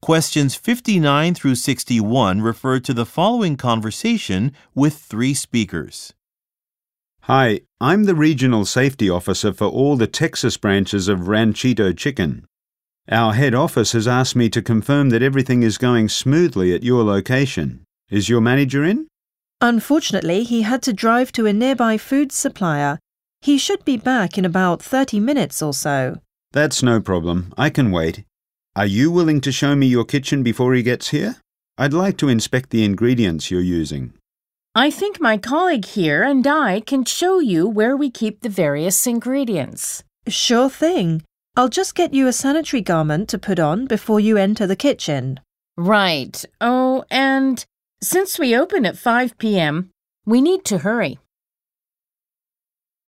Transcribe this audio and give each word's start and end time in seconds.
Questions 0.00 0.54
59 0.54 1.34
through 1.34 1.56
61 1.56 2.40
refer 2.40 2.78
to 2.80 2.94
the 2.94 3.04
following 3.04 3.56
conversation 3.56 4.52
with 4.74 4.94
three 4.94 5.34
speakers. 5.34 6.14
Hi, 7.22 7.60
I'm 7.80 8.04
the 8.04 8.14
Regional 8.14 8.64
Safety 8.64 9.10
Officer 9.10 9.52
for 9.52 9.66
all 9.66 9.96
the 9.96 10.06
Texas 10.06 10.56
branches 10.56 11.08
of 11.08 11.28
Ranchito 11.28 11.92
Chicken. 11.92 12.46
Our 13.10 13.34
head 13.34 13.54
office 13.54 13.92
has 13.92 14.06
asked 14.06 14.36
me 14.36 14.48
to 14.50 14.62
confirm 14.62 15.10
that 15.10 15.22
everything 15.22 15.62
is 15.62 15.78
going 15.78 16.08
smoothly 16.08 16.72
at 16.72 16.84
your 16.84 17.02
location. 17.02 17.84
Is 18.08 18.28
your 18.28 18.40
manager 18.40 18.84
in? 18.84 19.08
Unfortunately, 19.60 20.44
he 20.44 20.62
had 20.62 20.80
to 20.82 20.92
drive 20.92 21.32
to 21.32 21.46
a 21.46 21.52
nearby 21.52 21.98
food 21.98 22.30
supplier. 22.30 22.98
He 23.40 23.58
should 23.58 23.84
be 23.84 23.96
back 23.96 24.38
in 24.38 24.44
about 24.44 24.80
30 24.80 25.18
minutes 25.20 25.60
or 25.60 25.74
so. 25.74 26.20
That's 26.52 26.82
no 26.82 27.00
problem. 27.00 27.52
I 27.58 27.68
can 27.68 27.90
wait. 27.90 28.24
Are 28.78 28.86
you 28.86 29.10
willing 29.10 29.40
to 29.40 29.50
show 29.50 29.74
me 29.74 29.88
your 29.88 30.04
kitchen 30.04 30.44
before 30.44 30.72
he 30.72 30.84
gets 30.84 31.08
here? 31.08 31.34
I'd 31.78 31.92
like 31.92 32.16
to 32.18 32.28
inspect 32.28 32.70
the 32.70 32.84
ingredients 32.84 33.50
you're 33.50 33.60
using. 33.60 34.12
I 34.72 34.88
think 34.88 35.20
my 35.20 35.36
colleague 35.36 35.84
here 35.84 36.22
and 36.22 36.46
I 36.46 36.78
can 36.78 37.04
show 37.04 37.40
you 37.40 37.66
where 37.66 37.96
we 37.96 38.08
keep 38.08 38.40
the 38.40 38.48
various 38.48 39.04
ingredients. 39.04 40.04
Sure 40.28 40.70
thing. 40.70 41.24
I'll 41.56 41.68
just 41.68 41.96
get 41.96 42.14
you 42.14 42.28
a 42.28 42.32
sanitary 42.32 42.80
garment 42.80 43.28
to 43.30 43.36
put 43.36 43.58
on 43.58 43.86
before 43.86 44.20
you 44.20 44.36
enter 44.36 44.64
the 44.64 44.76
kitchen. 44.76 45.40
Right. 45.76 46.44
Oh, 46.60 47.02
and 47.10 47.66
since 48.00 48.38
we 48.38 48.56
open 48.56 48.86
at 48.86 48.96
5 48.96 49.38
p.m., 49.38 49.90
we 50.24 50.40
need 50.40 50.64
to 50.66 50.78
hurry. 50.78 51.18